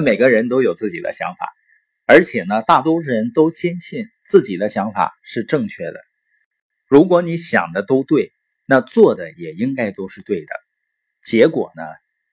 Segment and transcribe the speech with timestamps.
[0.00, 1.52] 每个人都有自己的想法，
[2.06, 6.00] 而且呢，大多数人都坚信自己的想法是正确的。
[6.86, 8.32] 如果你想的都对，
[8.66, 10.54] 那做的也应该都是对的，
[11.22, 11.82] 结果呢，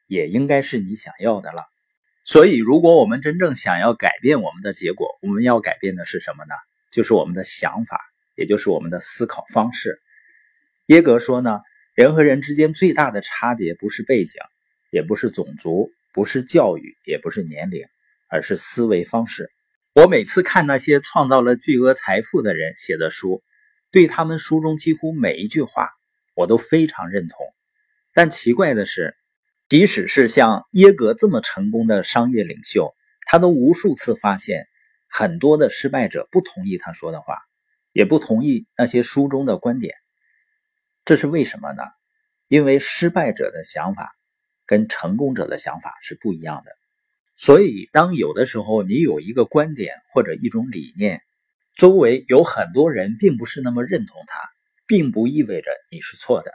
[0.07, 1.63] 也应该是你想要的了。
[2.25, 6.53] 所以，如果我们真正想要改变我们的结果，我们要改变的是什么呢？
[6.91, 7.99] 就是我们的想法，
[8.35, 9.99] 也就是我们的思考方式。
[10.87, 11.61] 耶格说呢，
[11.95, 14.41] 人和人之间最大的差别不是背景，
[14.91, 17.85] 也不是种族，不是教育，也不是年龄，
[18.29, 19.51] 而是思维方式。
[19.93, 23.43] 我每次看那些创造了巨额财富的人写的书，
[23.91, 25.89] 对他们书中几乎每一句话，
[26.35, 27.37] 我都非常认同。
[28.13, 29.17] 但奇怪的是。
[29.69, 32.93] 即使是像耶格这么成功的商业领袖，
[33.25, 34.67] 他都无数次发现
[35.09, 37.39] 很多的失败者不同意他说的话，
[37.91, 39.95] 也不同意那些书中的观点。
[41.05, 41.81] 这是为什么呢？
[42.49, 44.15] 因为失败者的想法
[44.73, 46.71] 跟成功者的想法是不一样的。
[47.37, 51.21] 所以，当有的时候你有一个观点或者一种理念，
[51.75, 54.39] 周围有很多人并不是那么认同它，
[54.87, 56.51] 并不意味着你是错的。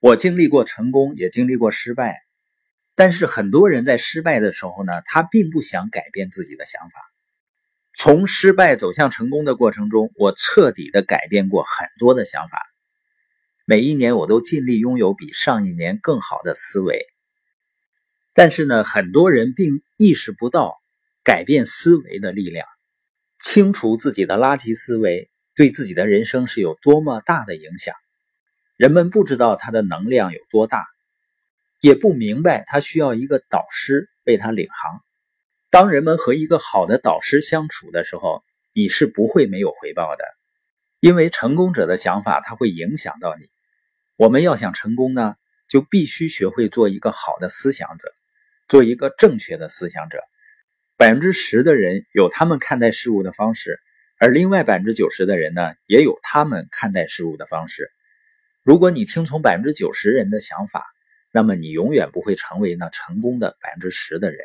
[0.00, 2.16] 我经历过成功，也经历过失败。
[2.94, 6.94] 但是很多人在失败的时候呢，他并不想改变自己的想法。
[7.94, 12.62] 从失败走向成功的过程中，我彻底的改变过很多的想法。
[13.66, 17.04] 每一年我都尽力拥有比上一年更好的思维。
[18.34, 20.76] 但是呢，很多人并意识不到
[21.22, 22.66] 改变思维的力量，
[23.38, 27.94] 清除自己的垃圾思维对自己的人生是有多么大的影响。
[28.76, 30.84] 人们不知道它的能量有多大。
[31.80, 35.04] 也不明白，他需要一个导师为他领航。
[35.68, 40.24] 当人们和一个好的导师相处的时候，你是不会没有回报的，
[41.00, 43.50] 因为成功者的想法他会影响到你。
[44.16, 45.34] 我们要想成功呢，
[45.68, 48.14] 就必须学会做一个好的思想者，
[48.68, 50.18] 做一个正确的思想者。
[50.96, 53.80] 百分之十的人有他们看待事物的方式，
[54.18, 57.90] 而另外百分之九十的人呢，也有他们看待事物的方式。
[58.62, 60.84] 如果你听从百分之九十人的想法，
[61.32, 64.38] 那么你永远不会成为那成功的百分之十的人。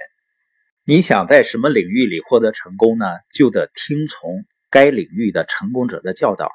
[0.85, 3.05] 你想在什么领域里获得成功呢？
[3.31, 6.51] 就得听从该领域的成功者的教导。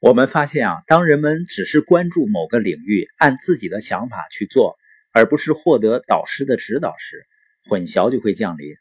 [0.00, 4.76] 我们发现啊，当人们只是关注某个领域，按自己的想法去做，
[5.14, 7.24] 而不是获得导师的指导时，
[7.64, 8.74] 混淆就会降临。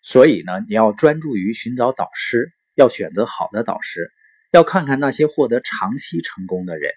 [0.00, 4.10] 所以呢，你要专注于寻找导师，要选择好的导师，
[4.50, 6.90] 要看看那些获得长期成功的人。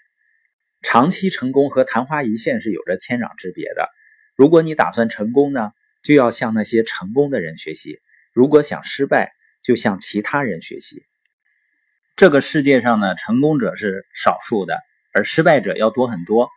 [0.81, 3.89] 长期成功和昙花一现是有着天壤之别的。
[4.35, 5.71] 如果你打算成功呢，
[6.01, 7.97] 就要向那些成功的人学习；
[8.31, 9.33] 如果想失败，
[9.63, 11.03] 就向其他人学习。
[12.15, 14.79] 这个世界上呢，成功者是少数的，
[15.13, 16.49] 而失败者要多很多。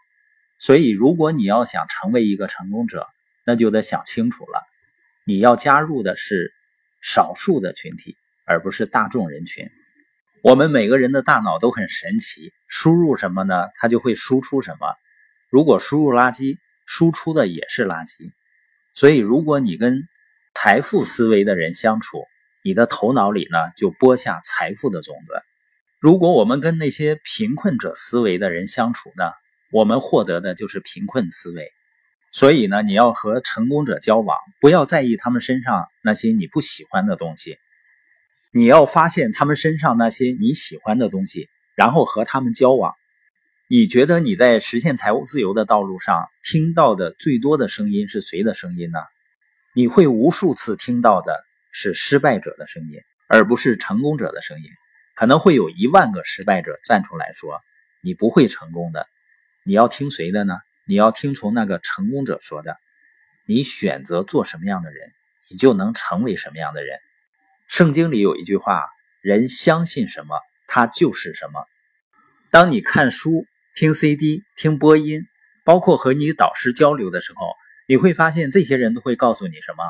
[0.61, 3.07] 所以，如果你要想成为一个成功者，
[3.47, 4.63] 那就得想清楚了，
[5.25, 6.53] 你要加入的是
[7.01, 9.71] 少数的群体，而不是大众人群。
[10.43, 14.87] 我们每个人的大脑都很神奇，输入什么呢，它就会输出什么。
[15.49, 18.31] 如果输入垃圾，输出的也是垃圾。
[18.95, 20.07] 所以，如果你跟
[20.55, 22.27] 财富思维的人相处，
[22.63, 25.43] 你的头脑里呢就播下财富的种子。
[26.01, 29.25] 如果我们跟那些贫困者思维的人相处呢，
[29.73, 31.71] 我们获得的就是贫困思维。
[32.33, 37.59] 所以呢，你要和成功者交往，不要在意他们身上那些你不喜欢的东西。
[38.53, 42.95] 你要发现他们身上那些你喜欢的东西，然后和他们交往。
[43.69, 48.99] 你觉得你在实现财务自由的道路上听到的最多的声音是谁的声音呢？
[49.75, 51.37] 你会无数次听到的
[51.73, 54.65] 是失败者的声音，而不是成功者的声音。
[55.15, 57.61] 可能会有一万个失败者站出来说
[58.03, 59.07] 你不会成功的。
[59.71, 60.57] 你要听谁的呢？
[60.85, 62.77] 你要听从那个成功者说的。
[63.47, 65.13] 你选择做什么样的人，
[65.49, 66.99] 你就能成为什么样的人。
[67.69, 68.83] 圣经里有一句话
[69.23, 71.65] ：“人相信什么，他就是什么。”
[72.51, 75.23] 当你看书、听 CD、听播音，
[75.65, 77.55] 包括和你导师交流的时候，
[77.87, 79.85] 你会发现这些人都会告诉你什么，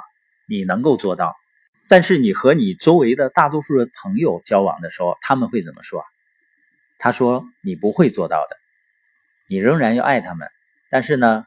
[0.47, 1.35] 你能够做到。
[1.89, 6.05] 但是你和你周围的大多数的朋友交往的时候，他们会怎么说？
[6.99, 8.57] 他说：“你不会做到的。”
[9.51, 10.49] 你仍然要爱他们，
[10.91, 11.45] 但是呢，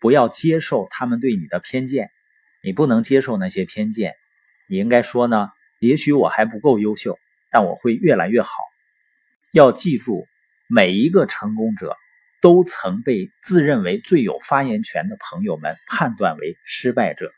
[0.00, 2.10] 不要接受他们对你的偏见。
[2.62, 4.14] 你不能接受那些偏见，
[4.66, 5.50] 你应该说呢？
[5.78, 7.18] 也许我还不够优秀，
[7.50, 8.48] 但我会越来越好。
[9.52, 10.26] 要记住，
[10.68, 11.94] 每一个成功者
[12.40, 17.30] 都曾被自认为最有发言权的朋友们判断为失败者。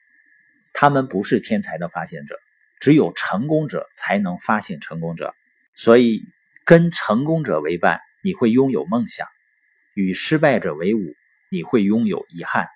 [0.72, 2.38] 他们不是天才的发现者，
[2.78, 5.34] 只有成功者才能发现成功者。
[5.74, 6.22] 所以，
[6.64, 9.26] 跟成功者为伴，你会拥有梦想；
[9.96, 11.16] 与失败者为伍，
[11.48, 12.68] 你会拥有遗憾。